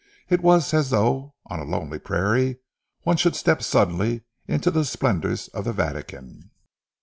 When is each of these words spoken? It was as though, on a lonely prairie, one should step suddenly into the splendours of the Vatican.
It 0.29 0.41
was 0.41 0.73
as 0.73 0.89
though, 0.89 1.35
on 1.45 1.59
a 1.59 1.63
lonely 1.63 1.99
prairie, 1.99 2.57
one 3.03 3.17
should 3.17 3.35
step 3.35 3.61
suddenly 3.61 4.23
into 4.47 4.71
the 4.71 4.83
splendours 4.83 5.47
of 5.49 5.63
the 5.63 5.73
Vatican. 5.73 6.49